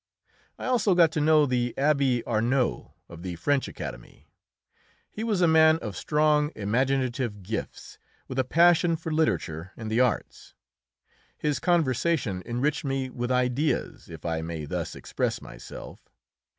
[0.57, 4.31] I also got to know the Abbé Arnault, of the French Academy.
[5.11, 9.99] He was a man of strong imaginative gifts, with a passion for literature and the
[9.99, 10.55] arts.
[11.37, 16.09] His conversation enriched me with ideas, if I may thus express myself.